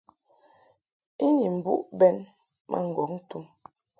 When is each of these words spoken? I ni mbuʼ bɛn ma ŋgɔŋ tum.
I 1.25 1.27
ni 1.37 1.45
mbuʼ 1.57 1.79
bɛn 1.99 2.17
ma 2.69 2.77
ŋgɔŋ 2.89 3.11
tum. 3.29 3.45